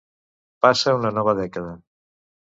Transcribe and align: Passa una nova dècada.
Passa 0.65 0.95
una 1.01 1.13
nova 1.19 1.37
dècada. 1.43 1.77